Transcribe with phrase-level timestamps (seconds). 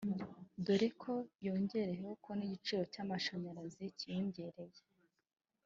[0.65, 1.13] dore ko
[1.45, 4.81] yongeyeho ko n’igiciro cy’amashanyarazi cyiyongereye